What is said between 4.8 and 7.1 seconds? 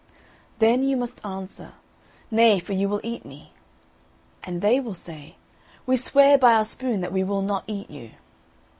say, We swear by our spoon